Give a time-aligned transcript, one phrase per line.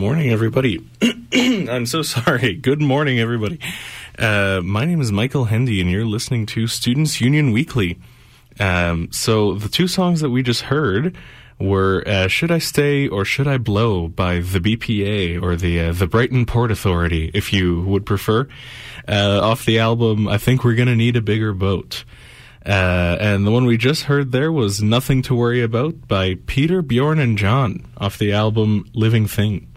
[0.00, 0.82] morning, everybody.
[1.34, 2.54] I'm so sorry.
[2.54, 3.60] Good morning, everybody.
[4.18, 8.00] Uh, my name is Michael Hendy, and you're listening to Students Union Weekly.
[8.58, 11.18] Um, so the two songs that we just heard
[11.58, 15.92] were uh, "Should I Stay" or "Should I Blow" by the BPA or the uh,
[15.92, 18.48] the Brighton Port Authority, if you would prefer,
[19.06, 22.04] uh, off the album "I Think We're Gonna Need a Bigger Boat."
[22.64, 26.80] Uh, and the one we just heard there was Nothing to Worry About by Peter,
[26.80, 29.69] Bjorn, and John off the album Living Thing.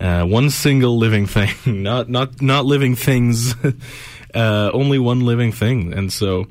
[0.00, 3.54] Uh, one single living thing, not, not, not living things,
[4.34, 5.92] uh, only one living thing.
[5.92, 6.46] And so,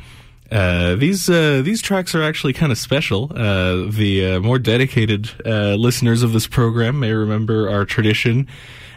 [0.51, 3.31] uh, these, uh, these tracks are actually kind of special.
[3.35, 8.47] Uh, the, uh, more dedicated, listeners of this program may remember our tradition,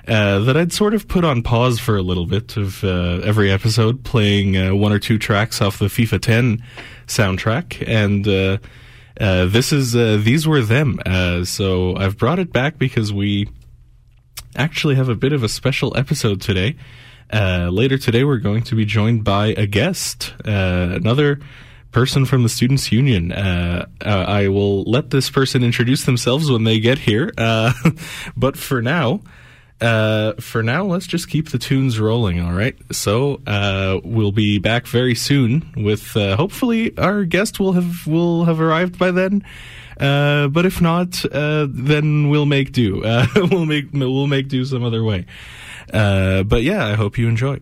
[0.06, 4.78] that I'd sort of put on pause for a little bit of every episode, playing
[4.78, 6.64] one or two tracks off the FIFA 10
[7.06, 8.26] soundtrack, and
[9.20, 10.98] uh, this is uh, these were them.
[11.04, 13.48] Uh, so I've brought it back because we
[14.56, 16.76] actually have a bit of a special episode today.
[17.32, 21.40] Uh, later today, we're going to be joined by a guest, uh, another
[21.90, 23.32] person from the Students' Union.
[23.32, 27.32] Uh, uh, I will let this person introduce themselves when they get here.
[27.38, 27.72] Uh,
[28.36, 29.20] but for now,
[29.80, 32.40] uh, for now, let's just keep the tunes rolling.
[32.40, 32.76] All right.
[32.92, 38.44] So uh, we'll be back very soon with uh, hopefully our guest will have will
[38.44, 39.44] have arrived by then.
[39.98, 43.04] Uh, but if not, uh, then we'll make do.
[43.04, 45.26] Uh, we'll make we'll make do some other way.
[45.92, 47.60] Uh, but yeah, I hope you enjoy.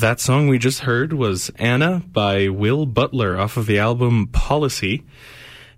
[0.00, 5.04] That song we just heard was Anna by Will Butler off of the album Policy.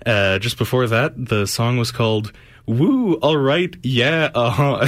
[0.07, 2.33] Uh, just before that, the song was called
[2.67, 4.87] Woo, Alright, Yeah, uh-huh,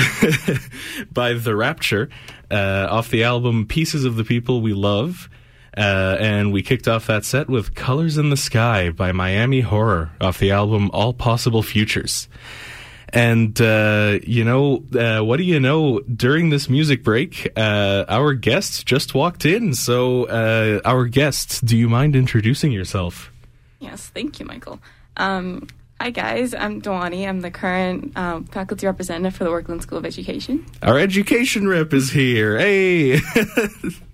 [1.12, 2.09] by The Rapture
[2.51, 5.29] uh, off the album Pieces of the People We Love.
[5.77, 10.12] Uh, and we kicked off that set with Colors in the Sky by Miami Horror
[10.20, 12.29] off the album All Possible Futures.
[13.14, 16.00] And, uh, you know, uh, what do you know?
[16.00, 19.72] During this music break, uh, our guest just walked in.
[19.74, 23.31] So, uh, our guest, do you mind introducing yourself?
[23.79, 24.81] Yes, thank you, Michael.
[25.16, 25.68] Um,
[26.00, 26.55] hi, guys.
[26.55, 27.29] I'm Dwani.
[27.29, 30.66] I'm the current um, faculty representative for the Werklund School of Education.
[30.83, 32.59] Our education rep is here.
[32.59, 33.20] Hey!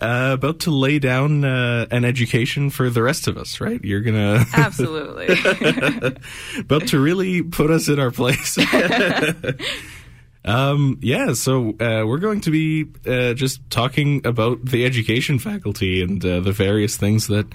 [0.00, 3.82] uh, about to lay down uh, an education for the rest of us, right?
[3.84, 5.26] You're gonna Absolutely.
[6.58, 8.58] about to really put us in our place.
[10.44, 16.02] um, yeah, so uh, we're going to be uh, just talking about the education faculty
[16.02, 17.46] and uh, the various things that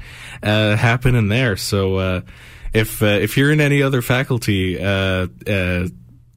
[0.44, 1.56] uh, happen in there.
[1.56, 2.22] So uh,
[2.74, 5.88] if uh, if you're in any other faculty, uh, uh,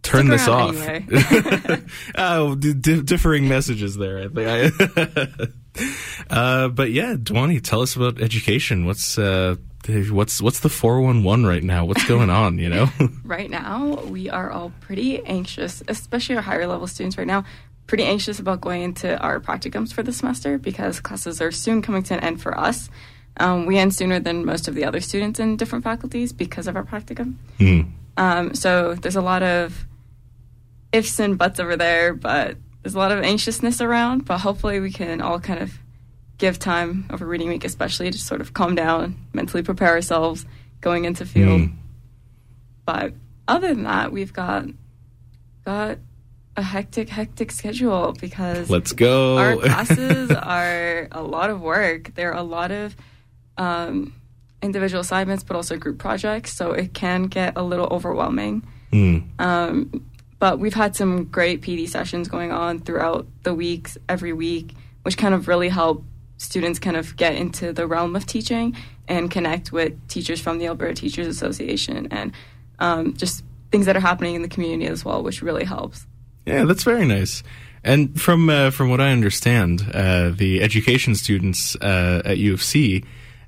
[0.03, 0.77] turn this off.
[0.81, 1.83] anyway.
[2.17, 4.19] oh, d- di- differing messages there.
[4.19, 5.51] I think.
[6.31, 8.87] uh, but yeah, Dwani, tell us about education.
[8.87, 9.57] What's uh,
[10.11, 11.85] what's what's the four one one right now?
[11.85, 12.59] What's going on?
[12.59, 12.91] You know.
[13.25, 17.45] right now, we are all pretty anxious, especially our higher level students right now,
[17.87, 22.03] pretty anxious about going into our practicums for the semester because classes are soon coming
[22.05, 22.89] to an end for us.
[23.37, 26.77] Um, we end sooner than most of the other students in different faculties because of
[26.77, 27.35] our practicum.
[27.59, 27.81] Hmm.
[28.17, 29.87] Um, so there's a lot of
[30.93, 34.27] ifs and buts over there, but there's a lot of anxiousness around.
[34.27, 35.79] But hopefully, we can all kind of
[36.38, 40.44] give time over reading week, especially to sort of calm down, mentally prepare ourselves
[40.83, 41.62] going into field.
[41.62, 41.77] Mm.
[42.85, 43.14] But
[43.49, 44.66] other than that, we've got
[45.64, 45.99] got
[46.57, 49.38] a hectic, hectic schedule because Let's go.
[49.38, 52.14] our classes are a lot of work.
[52.14, 52.94] There are a lot of
[53.57, 54.14] um,
[54.62, 58.66] individual assignments, but also group projects, so it can get a little overwhelming.
[58.92, 59.40] Mm.
[59.40, 60.07] Um,
[60.45, 65.17] but we've had some great PD sessions going on throughout the weeks, every week, which
[65.17, 66.05] kind of really help
[66.37, 68.77] students kind of get into the realm of teaching
[69.09, 72.33] and connect with teachers from the Alberta Teachers Association and
[72.79, 76.07] um, just things that are happening in the community as well, which really helps.
[76.45, 77.43] Yeah, that's very nice.
[77.83, 82.63] And from uh, from what I understand, uh, the education students uh, at U of
[82.63, 83.03] C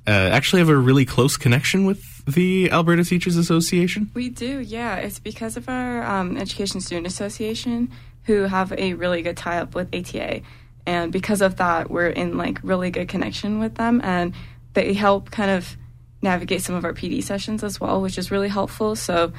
[0.06, 4.10] uh, actually have a really close connection with the Alberta Teachers Association.
[4.14, 4.96] We do, yeah.
[4.96, 7.90] It's because of our um, Education Student Association
[8.24, 10.42] who have a really good tie up with ATA.
[10.86, 14.00] And because of that, we're in like really good connection with them.
[14.02, 14.34] And
[14.74, 15.76] they help kind of
[16.22, 18.96] navigate some of our PD sessions as well, which is really helpful.
[18.96, 19.32] So,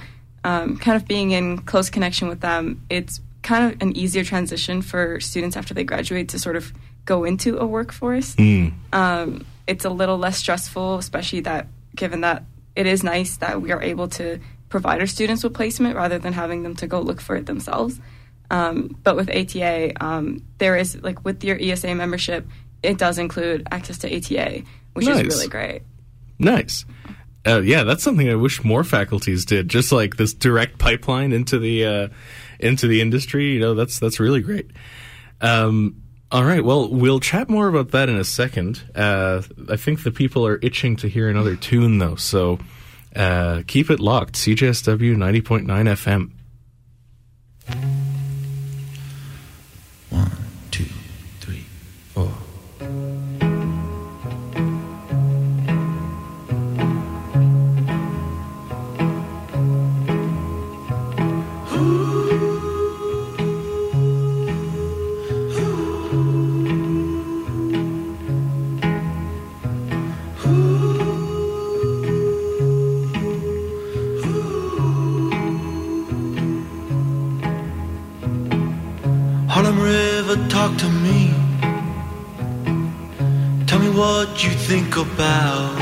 [0.43, 4.81] um, kind of being in close connection with them, it's kind of an easier transition
[4.81, 6.71] for students after they graduate to sort of
[7.05, 8.73] go into a workforce Mm.
[8.91, 12.43] um, it's a little less stressful, especially that given that
[12.77, 16.31] it is nice that we are able to provide our students with placement rather than
[16.31, 17.99] having them to go look for it themselves.
[18.51, 22.45] Um, but with ATA, um, there is like with your ESA membership,
[22.83, 24.63] it does include access to ATA,
[24.93, 25.25] which Nice.
[25.25, 25.81] is really great.
[26.37, 26.85] Nice.
[27.45, 29.69] Uh, yeah, that's something I wish more faculties did.
[29.69, 32.07] Just like this direct pipeline into the uh,
[32.59, 33.53] into the industry.
[33.53, 34.69] You know, that's that's really great.
[35.41, 36.63] Um, all right.
[36.63, 38.83] Well, we'll chat more about that in a second.
[38.93, 42.15] Uh, I think the people are itching to hear another tune, though.
[42.15, 42.59] So
[43.15, 44.33] uh, keep it locked.
[44.35, 46.31] CJSW ninety point nine FM.
[84.67, 85.79] Think about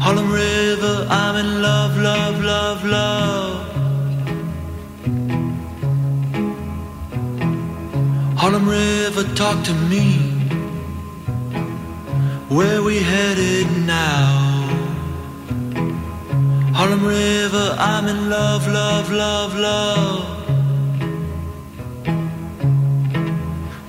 [0.00, 1.04] Harlem River.
[1.10, 3.56] I'm in love, love, love, love.
[8.38, 10.06] Harlem River, talk to me.
[12.56, 14.28] Where we headed now?
[16.72, 20.36] Harlem River, I'm in love, love, love, love.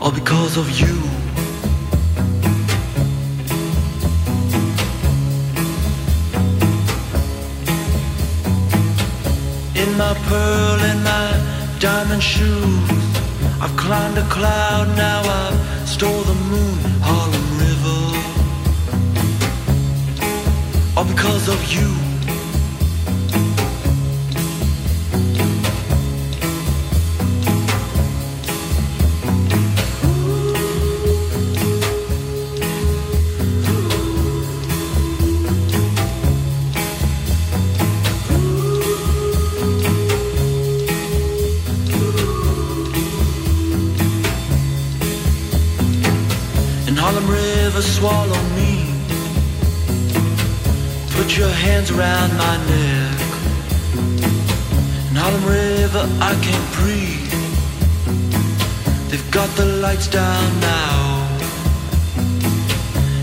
[0.02, 1.07] all because of you.
[12.38, 12.90] Shoes,
[13.60, 18.02] I've climbed a cloud, now I've stole the moon, Harlem River.
[20.96, 21.97] All because of you.
[55.88, 57.34] River, I can't breathe.
[59.10, 60.96] They've got the lights down now.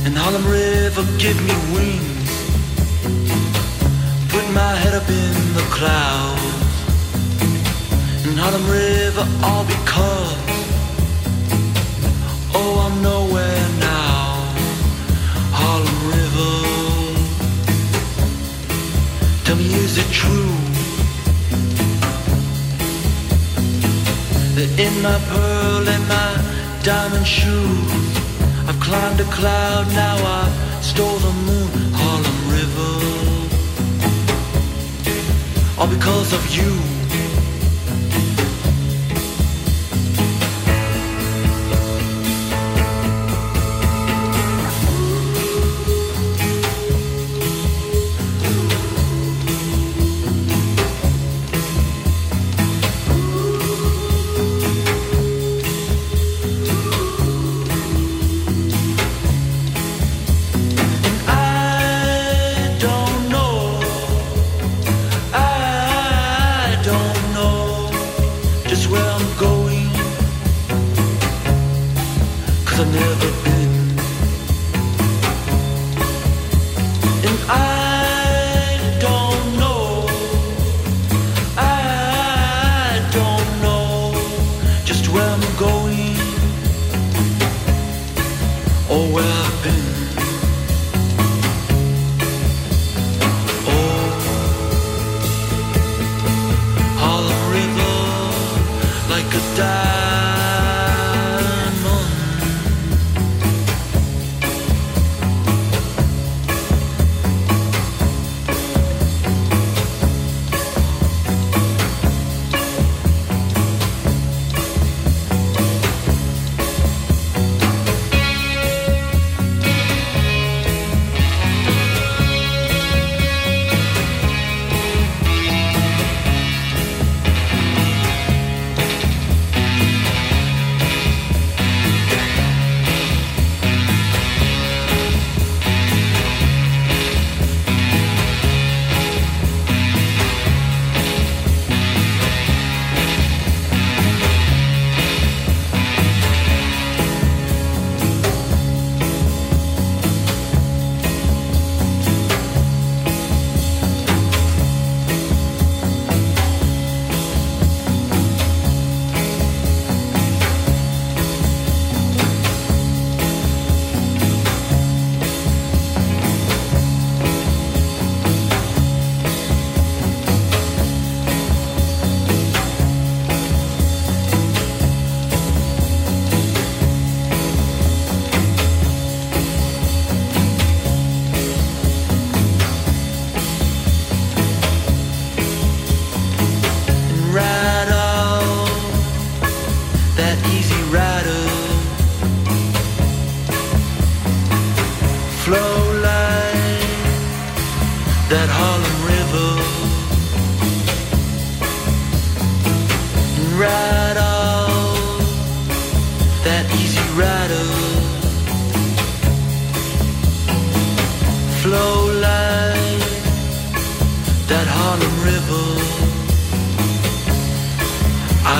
[0.06, 2.30] In Harlem River, give me wings.
[4.32, 6.74] Put my head up in the clouds.
[8.26, 10.38] In Harlem River, all because.
[12.58, 14.22] Oh, I'm nowhere now.
[15.58, 16.54] Harlem River.
[19.44, 20.63] Tell me, is it true
[24.56, 28.18] in my pearl and my diamond shoes,
[28.68, 32.92] I've climbed a cloud, now I stole the moon, Harlem River.
[35.80, 36.93] All because of you.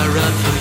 [0.05, 0.54] I for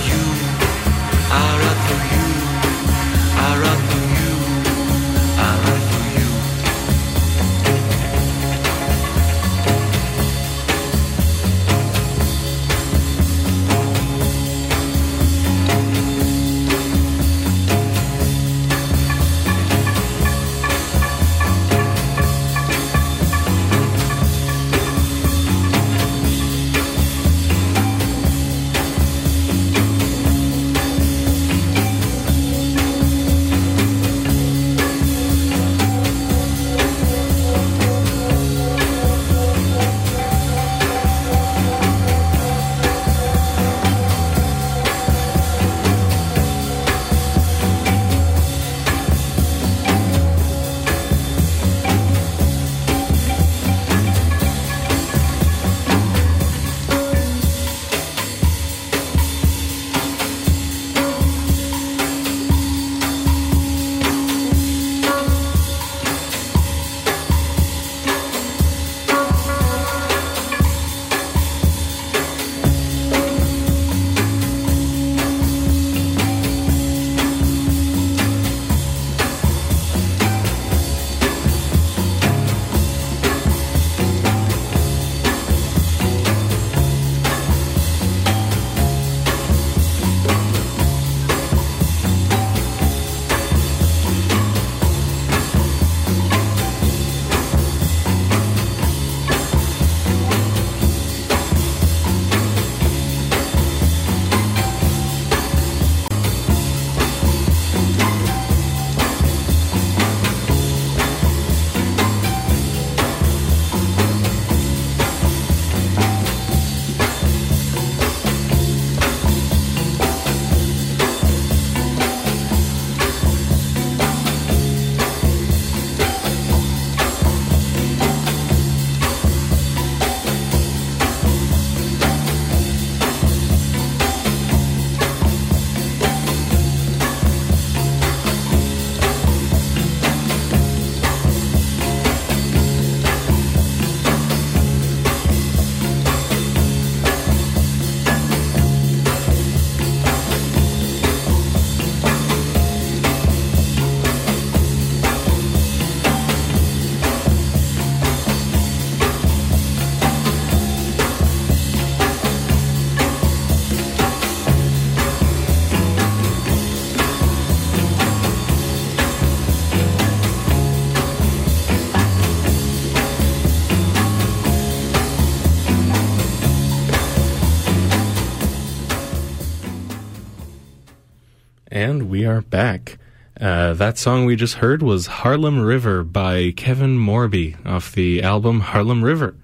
[182.24, 182.96] we are back.
[183.38, 188.60] Uh, that song we just heard was Harlem River by Kevin Morby off the album
[188.60, 189.36] Harlem River.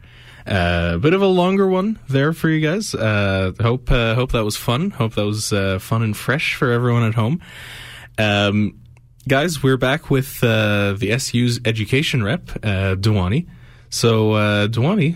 [0.46, 2.94] A uh, bit of a longer one there for you guys.
[2.94, 4.92] Uh, hope uh, hope that was fun.
[4.92, 7.42] Hope that was uh, fun and fresh for everyone at home.
[8.16, 8.80] Um,
[9.28, 13.46] guys, we're back with uh, the SU's education rep, Dewani.
[13.90, 14.68] So, uh,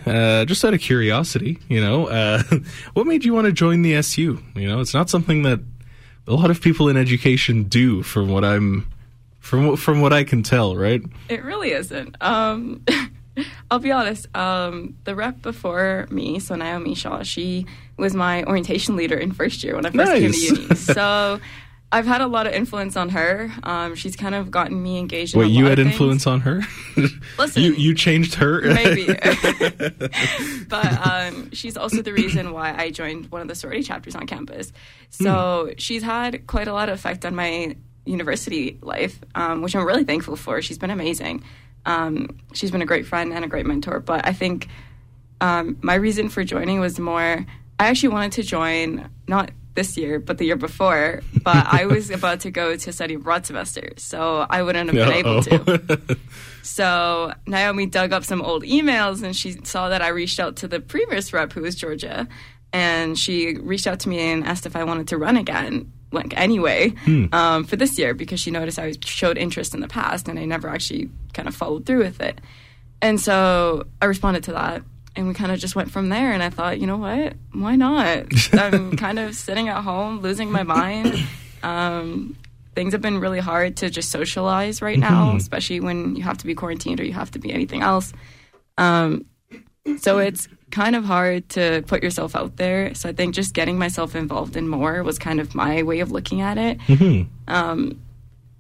[0.05, 2.43] uh, just out of curiosity, you know, uh,
[2.93, 4.43] what made you want to join the SU?
[4.55, 5.61] You know, it's not something that
[6.27, 8.87] a lot of people in education do, from what I'm,
[9.41, 11.03] from what- from what I can tell, right?
[11.29, 12.17] It really isn't.
[12.21, 12.83] Um,
[13.71, 14.29] I'll be honest.
[14.37, 19.65] Um, the rep before me, so Naomi Shaw, she was my orientation leader in first
[19.65, 20.75] year when I first came to uni.
[20.77, 21.41] So
[21.95, 23.53] I've had a lot of influence on her.
[23.63, 25.37] Um, she's kind of gotten me engaged.
[25.37, 26.61] Wait, in a you had influence on her?
[27.39, 28.63] Listen, you you changed her?
[28.63, 29.07] maybe.
[30.69, 34.27] but um, she's also the reason why I joined one of the sorority chapters on
[34.27, 34.73] campus.
[35.11, 39.87] So she's had quite a lot of effect on my university life, um, which I'm
[39.87, 40.61] really thankful for.
[40.63, 41.45] She's been amazing.
[41.87, 44.01] Um, she's been a great friend and a great mentor.
[44.01, 44.67] But I think
[45.41, 47.47] um, my reason for joining was more.
[47.79, 51.23] I actually wanted to join not this year, but the year before.
[51.43, 55.15] But I was about to go to study abroad semester, so I wouldn't have been
[55.15, 56.17] able to.
[56.65, 60.67] So Naomi dug up some old emails and she saw that I reached out to
[60.67, 62.27] the previous rep who was Georgia.
[62.73, 66.35] And she reached out to me and asked if I wanted to run again, like
[66.37, 66.95] anyway,
[67.33, 70.47] um, for this year because she noticed I showed interest in the past and I
[70.47, 72.41] never actually kind of followed through with it.
[73.03, 74.83] And so I responded to that
[75.17, 76.33] and we kind of just went from there.
[76.33, 77.35] And I thought, you know what?
[77.53, 78.27] Why not?
[78.53, 81.15] I'm kind of sitting at home, losing my mind.
[81.63, 82.37] Um,
[82.75, 86.47] things have been really hard to just socialize right now, especially when you have to
[86.47, 88.13] be quarantined or you have to be anything else.
[88.77, 89.27] Um,
[89.99, 92.95] so it's kind of hard to put yourself out there.
[92.95, 96.11] So I think just getting myself involved in more was kind of my way of
[96.11, 96.79] looking at it.
[97.47, 98.01] Um,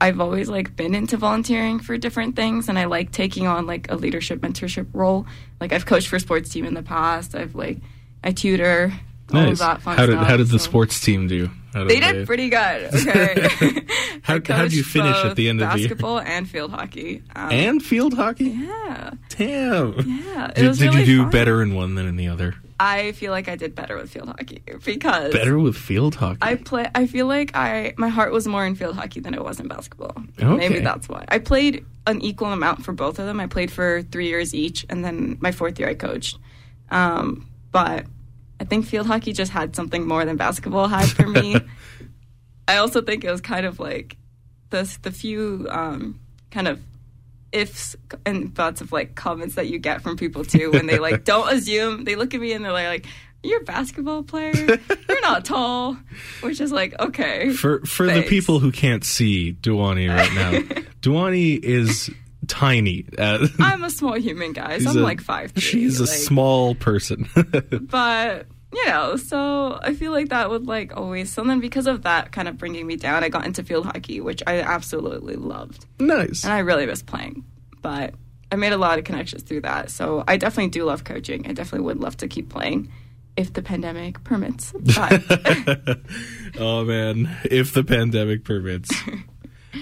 [0.00, 3.90] I've always like been into volunteering for different things, and I like taking on like
[3.90, 5.26] a leadership mentorship role.
[5.60, 7.34] Like I've coached for sports team in the past.
[7.34, 7.78] I've like
[8.22, 8.92] I tutor.
[9.32, 9.60] All of Nice.
[9.60, 9.74] How
[10.06, 11.50] did stuff, how did the so- sports team do?
[11.74, 12.90] They did pretty good.
[14.26, 14.54] Okay.
[14.56, 15.88] How- how'd you finish at the end of the year?
[15.88, 17.22] basketball and field hockey?
[17.36, 18.44] Um, and field hockey.
[18.46, 19.92] yeah, Damn.
[20.00, 20.46] yeah.
[20.50, 21.30] It Did, did really you do fun.
[21.30, 22.54] better in one than in the other?
[22.80, 26.38] I feel like I did better with field hockey because Better with field hockey.
[26.42, 26.86] I play.
[26.94, 29.68] I feel like I my heart was more in field hockey than it was in
[29.68, 30.14] basketball.
[30.40, 30.56] Okay.
[30.56, 33.40] Maybe that's why I played an equal amount for both of them.
[33.40, 36.38] I played for three years each, and then my fourth year I coached.
[36.90, 38.06] Um, but
[38.60, 41.56] I think field hockey just had something more than basketball had for me.
[42.68, 44.16] I also think it was kind of like
[44.70, 46.80] the the few um, kind of
[47.52, 47.94] ifs
[48.26, 51.52] and thoughts of like comments that you get from people too when they like don't
[51.52, 52.04] assume.
[52.04, 53.06] They look at me and they're like
[53.42, 54.78] you're a basketball player.
[55.08, 55.98] You're not tall.
[56.40, 57.50] Which is like okay.
[57.50, 60.52] For for the people who can't see Duani right now,
[61.02, 62.10] Duani is
[62.46, 63.06] tiny.
[63.18, 67.28] Uh, i'm a small human guys i'm a- like five She's a small person.
[67.82, 72.02] but you know so i feel like that would like always so then because of
[72.02, 75.86] that kind of bringing me down i got into field hockey which i absolutely loved
[76.00, 76.42] nice.
[76.44, 77.44] and I really miss playing.
[77.82, 78.14] But
[78.50, 79.90] I made a lot of connections through that.
[79.90, 81.46] So I definitely do love coaching.
[81.46, 82.90] I definitely would love to keep playing
[83.36, 84.72] if the pandemic permits.
[84.72, 85.22] But
[86.58, 88.90] oh man, if the pandemic permits.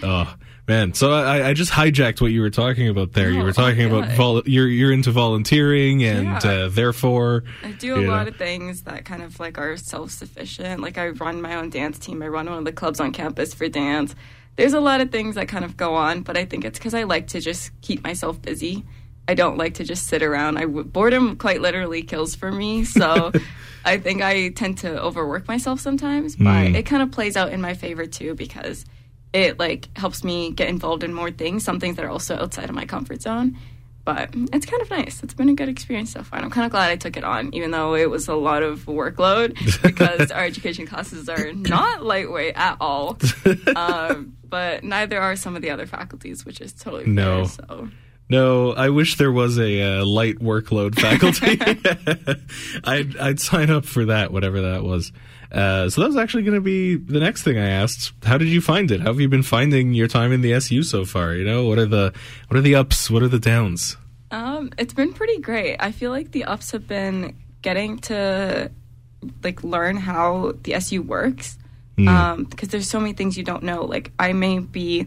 [0.03, 0.35] oh
[0.68, 3.31] man, so I, I just hijacked what you were talking about there.
[3.31, 6.51] you Oh, were talking oh, about vol- you're you're into volunteering, and Yeah.
[6.51, 8.29] uh, therefore I do a lot know.
[8.33, 10.81] of things that kind of like are self sufficient.
[10.81, 12.22] Like I run my own dance team.
[12.22, 14.14] I run one of the clubs on campus for dance.
[14.57, 16.94] There's a lot of things that kind of go on, but I think it's because
[16.94, 18.85] I like to just keep myself busy.
[19.27, 20.59] I don't like to just sit around.
[20.59, 22.85] I w- boredom quite literally kills for me.
[22.85, 23.33] So
[23.85, 26.75] I think I tend to overwork myself sometimes, but Hmm.
[26.75, 28.85] it kind of plays out in my favor too because
[29.33, 32.68] it like helps me get involved in more things, some things that are also outside
[32.68, 33.57] of my comfort zone.
[34.05, 35.23] But it's kind of nice.
[35.23, 36.38] It's been a good experience so far.
[36.38, 38.64] And I'm kind of glad I took it on, even though it was a lot
[38.64, 43.18] of workload because our education classes are not lightweight at all.
[43.77, 47.88] Um, but neither are some of the other faculties, which is totally fair, So
[48.33, 51.59] No, I wish there was a uh, light workload faculty.
[52.85, 55.12] I'd I'd sign up for that, whatever that was.
[55.53, 58.14] Uh, so that was actually going to be the next thing I asked.
[58.25, 59.01] How did you find it?
[59.01, 61.35] How have you been finding your time in the SU so far?
[61.35, 62.14] You know, what are the
[62.49, 63.11] what are the ups?
[63.11, 63.99] What are the downs?
[64.31, 65.77] Um, it's been pretty great.
[65.79, 68.71] I feel like the ups have been getting to
[69.42, 71.59] like learn how the SU works.
[71.99, 73.85] Um, because there's so many things you don't know.
[73.85, 75.07] Like I may be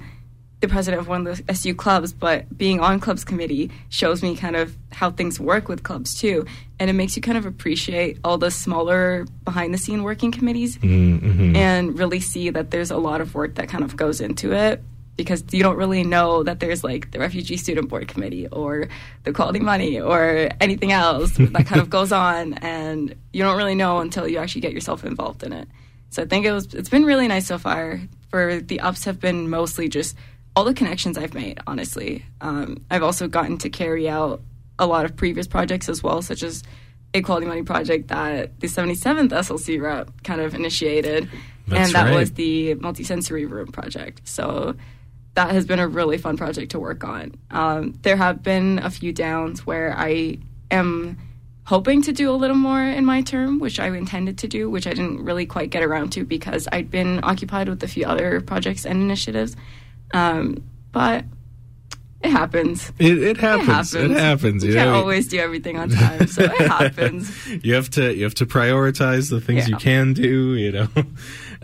[0.61, 4.35] the president of one of the SU clubs, but being on clubs committee shows me
[4.35, 6.45] kind of how things work with clubs too,
[6.79, 10.77] and it makes you kind of appreciate all the smaller behind the scene working committees
[10.77, 11.55] mm-hmm, mm-hmm.
[11.55, 14.81] and really see that there's a lot of work that kind of goes into it
[15.15, 18.87] because you don't really know that there's like the refugee student board committee or
[19.23, 23.75] the quality money or anything else that kind of goes on and you don't really
[23.75, 25.67] know until you actually get yourself involved in it.
[26.09, 27.99] So i think it was it's been really nice so far.
[28.29, 30.17] For the ups have been mostly just
[30.55, 34.41] all the connections i've made honestly um, i've also gotten to carry out
[34.79, 36.63] a lot of previous projects as well such as
[37.13, 41.29] a quality money project that the 77th slc rep kind of initiated
[41.67, 42.19] That's and that right.
[42.19, 44.21] was the multisensory room project.
[44.27, 44.75] So
[45.33, 47.33] that has been a really fun project to work on.
[47.51, 50.37] Um, there have been a few downs where I
[50.71, 51.17] am
[51.65, 54.87] hoping to do a little more in my term, which I intended to do, which
[54.87, 58.39] I didn't really quite get around to because I'd been occupied with a few other
[58.41, 59.55] projects and initiatives.
[60.13, 61.25] Um, but
[62.21, 62.91] it happens.
[62.97, 63.93] It, it happens.
[63.93, 64.63] It happens.
[64.63, 64.95] You you can't know?
[64.95, 67.47] always do everything on time, so it happens.
[67.63, 70.87] you have to you have to prioritize the things you can do you know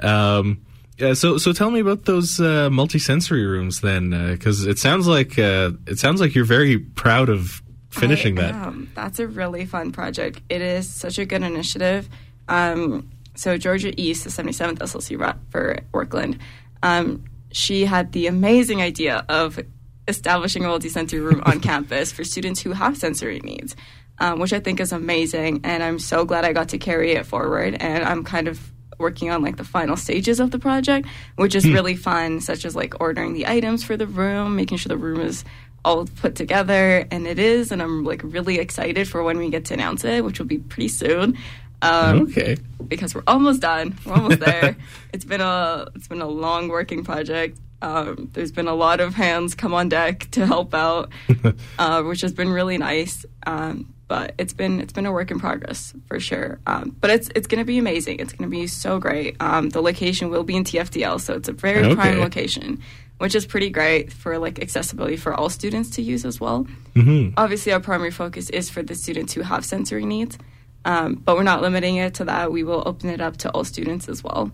[0.03, 0.61] um
[1.01, 5.39] yeah, so so tell me about those uh, multisensory rooms then because it sounds like
[5.39, 8.91] uh, it sounds like you're very proud of finishing I that am.
[8.93, 10.41] That's a really fun project.
[10.47, 12.07] It is such a good initiative.
[12.47, 16.37] Um, so Georgia East, the 77th SLC rep for Werklund,
[16.83, 19.59] um, she had the amazing idea of
[20.07, 23.75] establishing a multisensory room on campus for students who have sensory needs,
[24.19, 25.61] um, which I think is amazing.
[25.63, 27.75] And I'm so glad I got to carry it forward.
[27.75, 31.67] And I'm kind of working on like the final stages of the project, which is
[31.67, 35.19] really fun, such as like ordering the items for the room, making sure the room
[35.19, 35.43] is
[35.83, 37.71] all put together, and it is.
[37.71, 40.59] And I'm like really excited for when we get to announce it, which will be
[40.59, 41.37] pretty soon.
[41.82, 42.57] Um, okay
[42.88, 43.97] because we're almost done.
[44.05, 44.75] We're almost there.
[45.13, 47.57] it's been a it's been a long working project.
[47.82, 51.09] Um, there's been a lot of hands come on deck to help out,
[51.79, 53.25] uh, which has been really nice.
[53.47, 56.59] Um, but it's been it's been a work in progress for sure.
[56.67, 58.19] Um, but it's it's going to be amazing.
[58.19, 59.38] It's going to be so great.
[59.39, 61.95] Um, the location will be in TFDL, so it's a very Okay.
[61.95, 62.82] prime location,
[63.19, 66.67] which is pretty great for like accessibility for all students to use as well.
[66.95, 67.36] Mm-hmm.
[67.38, 70.38] Obviously, our primary focus is for the students who have sensory needs,
[70.86, 72.51] um, but we're not limiting it to that.
[72.51, 74.51] We will open it up to all students as well.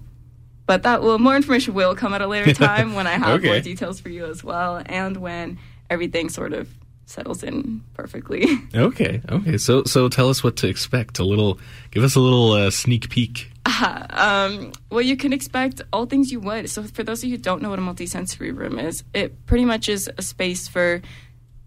[0.65, 3.59] But that will more information will come at a later time when I have more
[3.59, 5.57] details for you as well, and when
[5.89, 6.69] everything sort of
[7.05, 8.45] settles in perfectly.
[8.75, 9.57] Okay, okay.
[9.57, 11.19] So so tell us what to expect.
[11.19, 11.59] A little,
[11.91, 13.49] give us a little uh, sneak peek.
[14.11, 16.69] um, well, you can expect all things you would.
[16.69, 19.65] So, for those of you who don't know what a multisensory room is, it pretty
[19.65, 21.01] much is a space for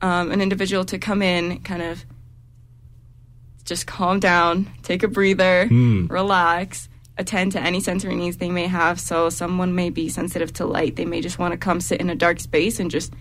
[0.01, 2.05] um, an individual to come in, kind of
[3.71, 5.69] just calm down, take a breather,
[6.09, 8.99] relax, attend to any sensory needs they may have.
[8.99, 10.97] So, someone may be sensitive to light.
[10.97, 13.15] They may just want to come sit in a dark space and just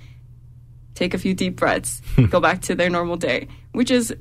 [0.96, 4.12] take a few deep breaths, go back to their normal day, which is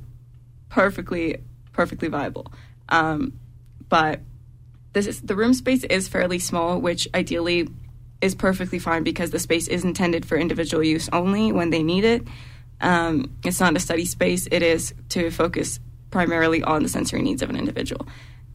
[0.68, 1.39] perfectly,
[1.72, 2.53] perfectly viable.
[2.91, 3.33] Um,
[3.89, 4.20] but
[4.93, 7.70] this is, the room space is fairly small, which ideally
[8.20, 12.05] is perfectly fine because the space is intended for individual use only when they need
[12.05, 12.22] it.
[12.83, 15.81] Um, it's not a study space; it is to focus
[16.11, 18.07] primarily on the sensory needs of an individual.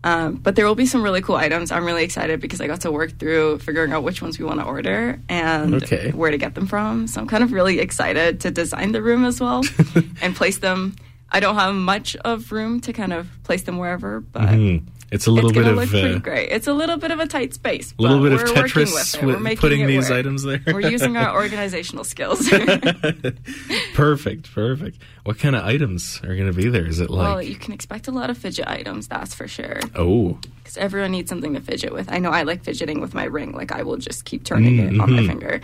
[0.06, 1.72] Um, but there will be some really cool items.
[1.72, 4.60] I'm really excited because I got to work through figuring out which ones we want
[4.60, 6.12] to order and Okay.
[6.12, 7.08] where to get them from.
[7.08, 9.62] So I'm kind of really excited to design the room as well
[10.22, 10.96] and place them.
[11.32, 14.78] I don't have much of room to kind of place them wherever, but Hmm.
[15.12, 16.50] It's a little it's bit of look pretty uh, great.
[16.52, 17.94] It's a little bit of a tight space.
[17.98, 19.22] a little bit of we're with Tetris.
[19.24, 20.20] We're with putting these work.
[20.20, 20.60] items there.
[20.66, 22.50] We're using our organizational skills.
[23.94, 24.98] perfect, perfect.
[25.24, 26.86] What kind of items are going to be there?
[26.86, 29.80] Is it like well, you can expect a lot of fidget items, that's for sure.
[29.96, 32.12] oh Because everyone needs something to fidget with.
[32.12, 33.52] I know I like fidgeting with my ring.
[33.52, 35.16] Like I will just keep turning it on Mm-hmm.
[35.16, 35.62] my finger.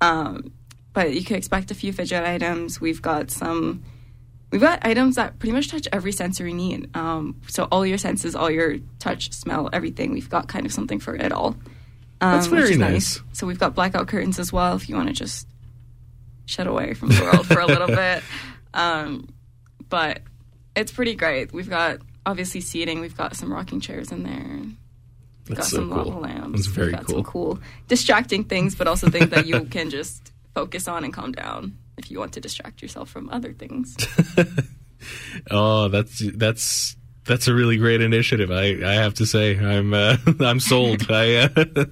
[0.00, 0.52] Um,
[0.92, 2.80] but you can expect a few fidget items.
[2.80, 3.82] We've got some.
[4.50, 6.96] We've got items that pretty much touch every sensory need.
[6.96, 10.12] Um, so all your senses, all your touch, smell, everything.
[10.12, 11.48] We've got kind of something for it all.
[12.20, 13.20] Um, That's very is nice.
[13.32, 15.46] So we've got blackout curtains as well if you want to just
[16.46, 18.22] shut away from the world for a little bit.
[18.72, 19.28] Um,
[19.90, 20.22] but
[20.74, 21.52] it's pretty great.
[21.52, 23.00] We've got obviously seating.
[23.00, 24.60] We've got some rocking chairs in there.
[25.46, 26.04] We've That's got so some cool.
[26.04, 26.52] lava lamps.
[26.52, 27.14] That's very We've got cool.
[27.16, 31.32] Some cool distracting things, but also things that you can just focus on and calm
[31.32, 33.96] down if you want to distract yourself from other things.
[35.50, 36.96] oh that's that's
[37.28, 38.50] that's a really great initiative.
[38.50, 41.10] I, I have to say I'm uh, I'm sold.
[41.10, 41.48] I uh,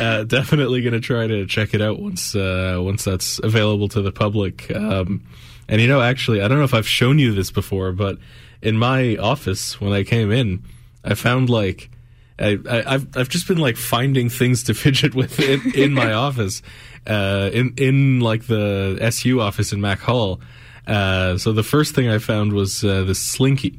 [0.00, 4.02] uh, definitely going to try to check it out once uh, once that's available to
[4.02, 4.70] the public.
[4.74, 5.26] Um,
[5.66, 8.18] and you know, actually, I don't know if I've shown you this before, but
[8.62, 10.62] in my office when I came in,
[11.02, 11.90] I found like
[12.38, 16.12] I, I, I've I've just been like finding things to fidget with in, in my
[16.12, 16.62] office,
[17.06, 20.40] uh, in in like the SU office in Mac Hall.
[20.86, 23.78] Uh, so the first thing I found was uh, this slinky.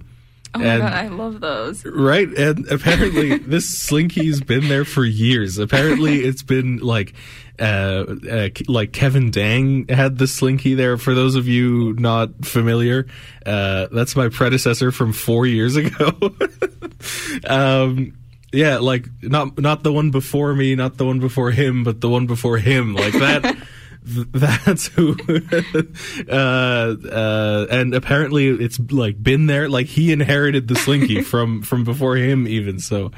[0.54, 1.86] Oh my And- god, I love those.
[1.86, 5.58] Right, and apparently this slinky's been there for years.
[5.58, 7.14] Apparently, it's been like,
[7.58, 10.98] uh, uh, like Kevin Dang had the slinky there.
[10.98, 13.08] For those of you not familiar,
[13.46, 16.12] uh, that's my predecessor from four years ago.
[17.48, 18.14] um,
[18.52, 22.10] yeah, like not not the one before me, not the one before him, but the
[22.10, 22.96] one before him.
[22.96, 23.44] Like that.
[23.44, 23.58] th-
[24.32, 25.16] That's who,
[26.30, 29.70] uh, uh, and apparently it's like been there.
[29.70, 33.12] Like he inherited the slinky from from before him, even so.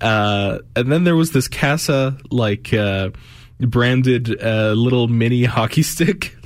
[0.00, 3.10] Uh, and then there was this Casa like uh,
[3.60, 6.36] branded uh, little mini hockey stick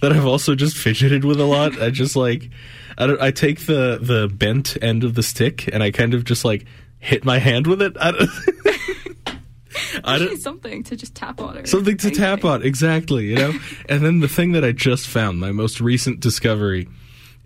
[0.00, 1.80] that I've also just fidgeted with a lot.
[1.80, 2.50] I just like
[2.96, 3.20] I don't.
[3.20, 6.64] I take the the bent end of the stick and I kind of just like
[6.98, 7.96] hit my hand with it.
[7.98, 8.30] I don't,
[10.04, 11.58] I don't something to just tap on.
[11.58, 12.62] Or something to tap on.
[12.62, 13.52] Exactly you know?
[13.88, 16.88] And then the thing that i just found my most recent discovery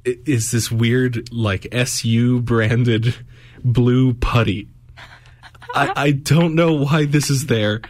[0.05, 3.15] is this weird like su branded
[3.65, 4.69] blue putty.
[5.75, 7.81] I, I don't know why this is there.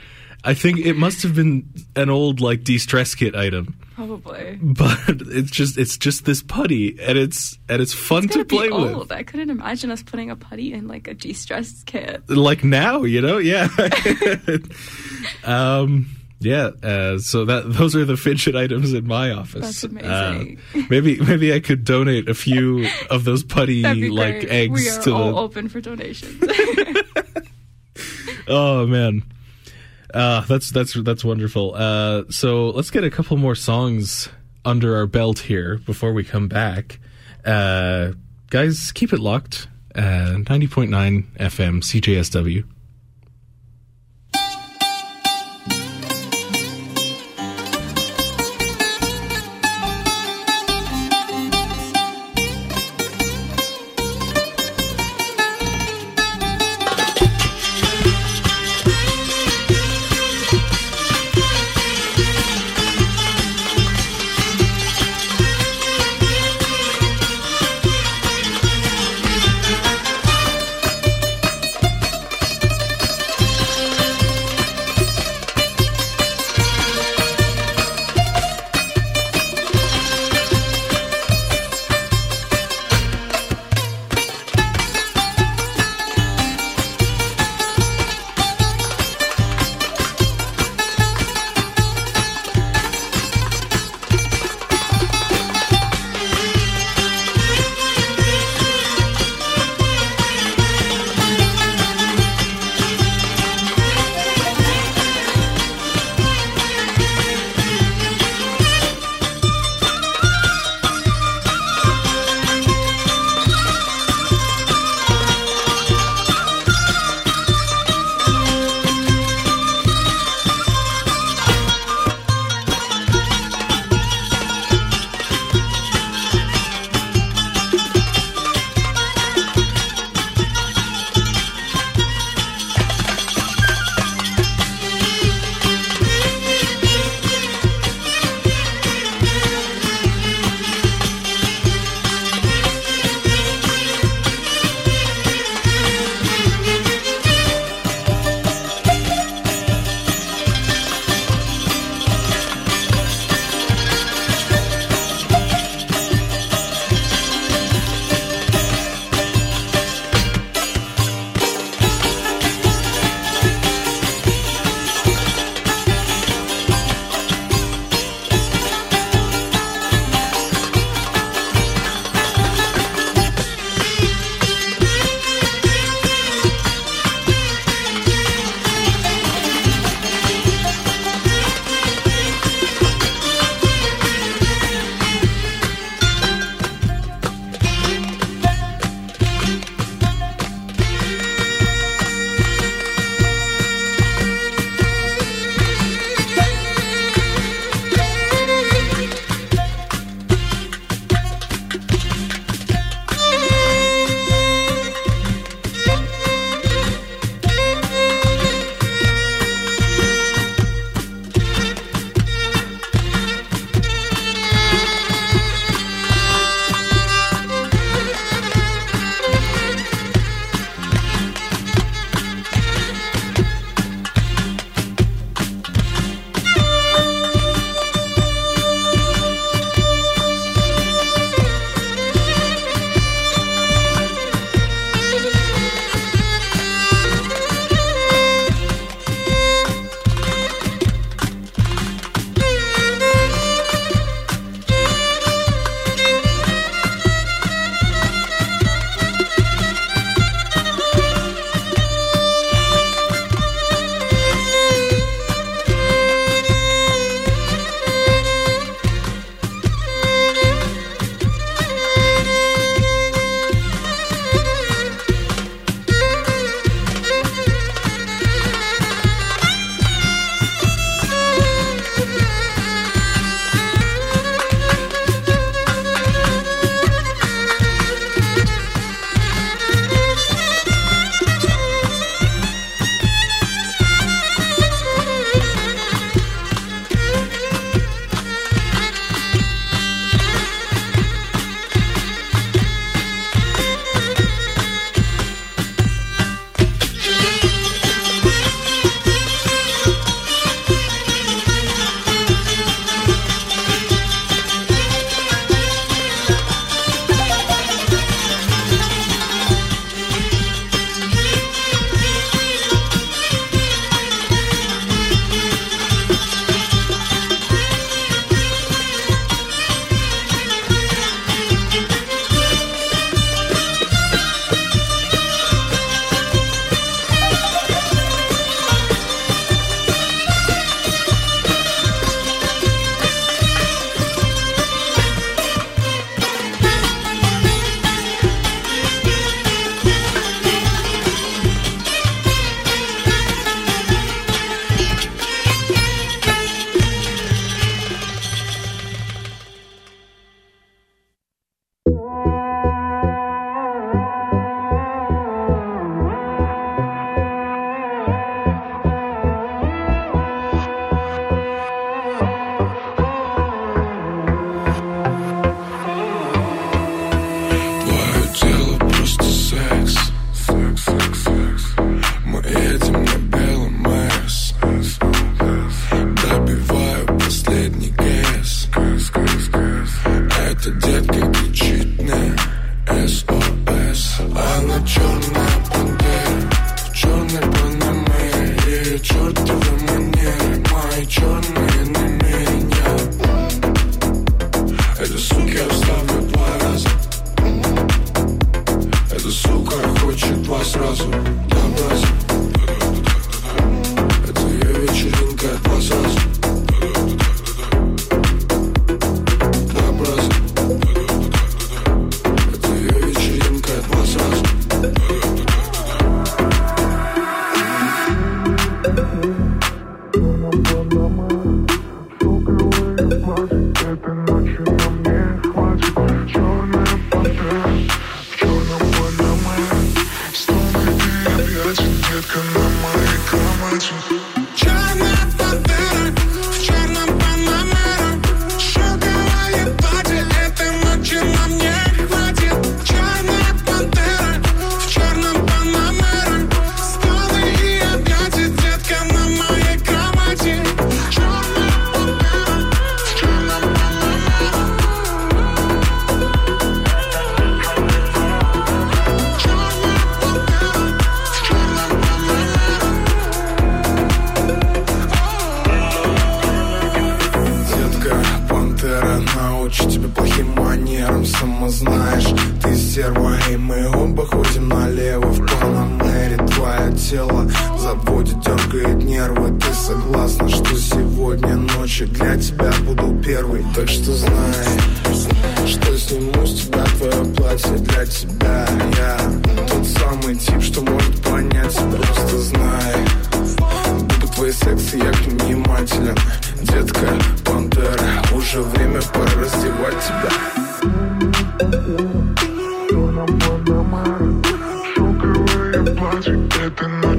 [0.45, 3.77] I think it must have been an old like de-stress kit item
[4.07, 4.59] Probably.
[4.61, 8.69] but it's just it's just this putty and it's and it's fun It's to play
[8.71, 9.13] with.
[9.13, 12.29] I couldn't imagine us putting a putty in like a de-stress kit.
[12.29, 13.69] like now, you know, yeah.
[15.45, 16.07] um,
[16.41, 16.71] yeah.
[16.83, 19.61] Uh, so that those are the fidget items in my office.
[19.63, 20.59] That's amazing.
[20.75, 25.03] Uh, maybe maybe I could donate a few of those putty like eggs We are
[25.03, 25.39] to all the.
[25.39, 26.43] open for donations.
[28.49, 29.23] Oh man.
[30.13, 31.75] Uh, that's that's that's wonderful.
[31.75, 34.29] Uh, so let's get a couple more songs
[34.65, 37.01] under our belt here before we come back.
[37.45, 38.13] Uh,
[38.51, 39.69] guys, keep it locked.
[39.95, 40.89] Uh, 90.9
[41.37, 42.65] FM CJSW.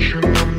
[0.04, 0.53] you know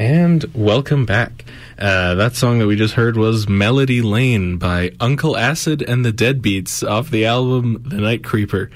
[0.00, 1.44] welcome back.
[1.78, 6.10] Uh, that song that we just heard was Melody Lane by Uncle Acid and the
[6.12, 8.70] Deadbeats off the album The Night Creeper.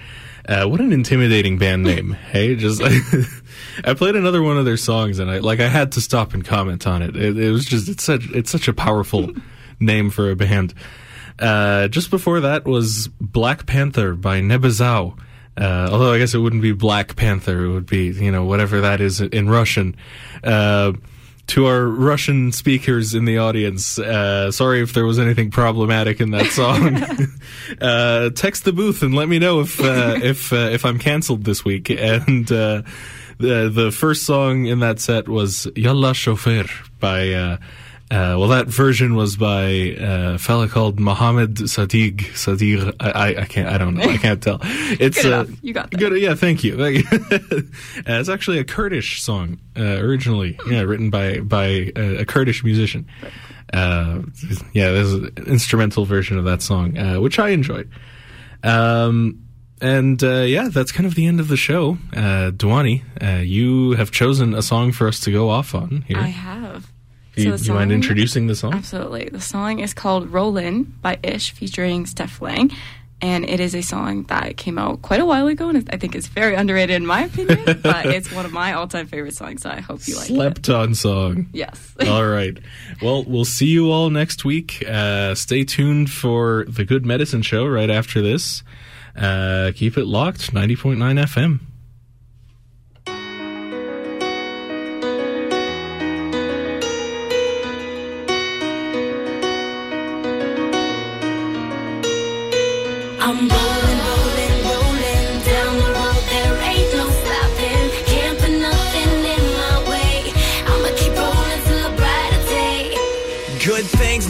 [0.47, 2.13] Uh, what an intimidating band name.
[2.31, 2.83] hey, just
[3.85, 6.45] I played another one of their songs and I like I had to stop and
[6.45, 7.17] comment on it.
[7.17, 9.31] It, it was just it's such it's such a powerful
[9.81, 10.75] name for a band.
[11.39, 15.19] Uh, just before that was Black Panther by Nebezao.
[15.57, 18.83] Uh, although I guess it wouldn't be Black Panther, it would be you know whatever
[18.83, 19.97] that is in Russian.
[20.43, 20.93] Uh,
[21.47, 26.31] to our Russian speakers in the audience, uh, sorry if there was anything problematic in
[26.31, 27.03] that song.
[27.81, 31.45] uh, text the booth and let me know if uh, if uh, if I'm canceled
[31.45, 31.91] this week.
[31.91, 32.83] And uh,
[33.39, 36.67] the the first song in that set was "Yalla Chauffeur"
[36.99, 37.59] by.
[38.15, 42.21] Uh, uh, well, that version was by uh, a fella called Mohammed Sadiq.
[42.33, 44.61] Sadiq, I, I, I can't, I don't know, I can't tell.
[44.65, 45.47] It's Good uh.
[45.63, 45.99] You got that.
[45.99, 46.75] Good, yeah, thank you.
[48.07, 52.63] Uh, it's actually a Kurdish song uh, originally, yeah, written by by a, a Kurdish
[52.65, 53.07] musician.
[53.73, 54.23] Uh,
[54.73, 57.89] yeah, there's an instrumental version of that song, uh, which I enjoyed.
[58.63, 59.45] Um,
[59.81, 61.99] and uh, yeah, that's kind of the end of the show.
[62.13, 66.19] Uh, Dwani, uh, you have chosen a song for us to go off on here.
[66.19, 66.93] I have.
[67.37, 68.75] You, the you mind introducing the song?
[68.75, 69.29] Absolutely.
[69.29, 72.71] The song is called Rollin' by Ish featuring Steph Lang.
[73.21, 76.15] And it is a song that came out quite a while ago, and I think
[76.15, 77.81] it's very underrated in my opinion.
[77.83, 80.35] but it's one of my all-time favorite songs, so I hope you like it.
[80.35, 81.49] Slept on song.
[81.53, 81.95] Yes.
[82.07, 82.59] all right.
[83.01, 84.85] Well, we'll see you all next week.
[84.87, 88.63] Uh, stay tuned for the Good Medicine Show right after this.
[89.17, 91.39] Uh, keep it locked, 90.9 FM.
[91.39, 91.74] I'm rolling,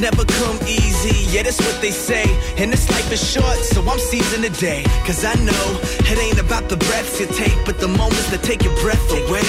[0.05, 2.25] never come easy, yeah, that's what they say.
[2.59, 4.83] And this life is short, so I'm seizing the day.
[5.07, 5.67] Cause I know
[6.11, 9.49] it ain't about the breaths you take, but the moments that take your breath away.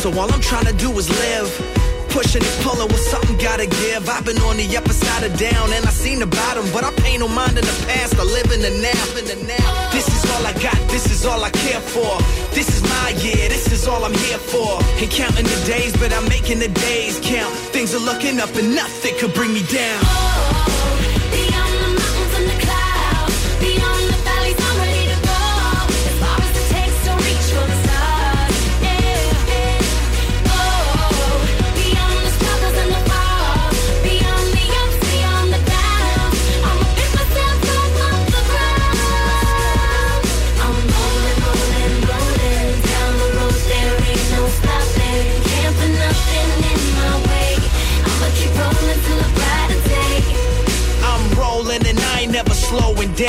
[0.00, 1.71] So all I'm trying to do is live.
[2.12, 4.06] Pushing and pulling with something gotta give.
[4.06, 6.92] I've been on the upper side of down and I seen the bottom, but I
[7.00, 8.20] pay no mind in the past.
[8.20, 9.04] I live in the now.
[9.16, 9.90] In the now.
[9.92, 12.12] This is all I got, this is all I care for.
[12.54, 14.76] This is my year, this is all I'm here for.
[15.00, 17.54] Ain't counting the days, but I'm making the days count.
[17.72, 20.31] Things are looking up and nothing could bring me down.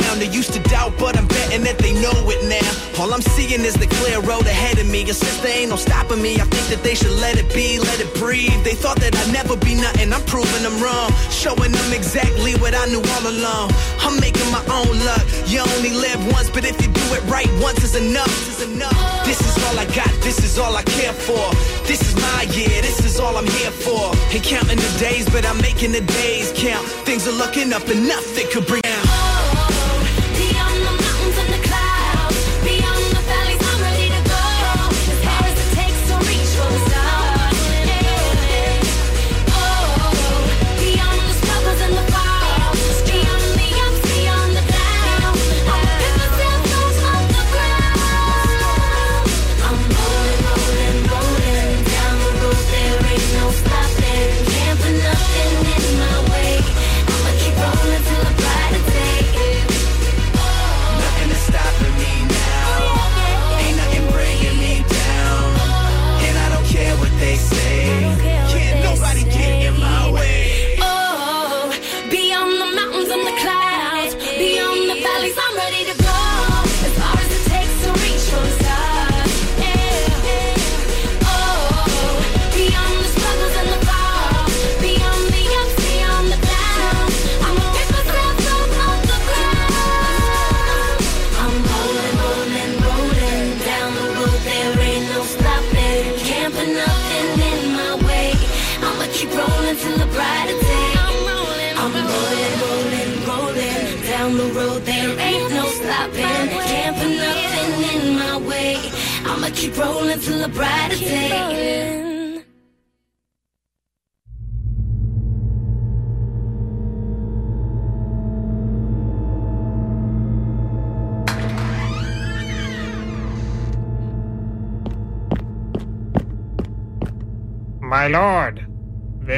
[0.00, 0.18] Down.
[0.18, 2.70] They used to doubt, but I'm betting that they know it now.
[2.98, 5.02] All I'm seeing is the clear road ahead of me.
[5.06, 7.78] And since there ain't no stopping me, I think that they should let it be,
[7.78, 8.58] let it breathe.
[8.64, 10.12] They thought that I'd never be nothing.
[10.12, 13.70] I'm proving them wrong, showing them exactly what I knew all along.
[14.02, 15.22] I'm making my own luck.
[15.46, 18.32] You only live once, but if you do it right once is enough.
[18.50, 18.98] Is enough.
[19.24, 20.10] This is all I got.
[20.26, 21.44] This is all I care for.
[21.86, 22.82] This is my year.
[22.82, 24.10] This is all I'm here for.
[24.34, 26.82] Ain't counting the days, but I'm making the days count.
[27.06, 28.83] Things are looking up and nothing could bring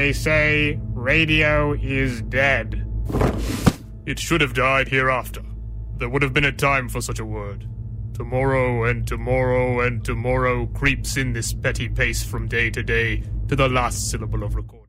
[0.06, 2.86] they say radio is dead.
[4.06, 5.42] It should have died hereafter.
[5.96, 7.68] There would have been a time for such a word.
[8.14, 13.56] Tomorrow and tomorrow and tomorrow creeps in this petty pace from day to day to
[13.56, 14.85] the last syllable of record.